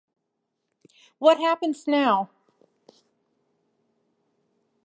What 1.19 1.37
Happens 1.37 1.85
Now? 1.85 2.31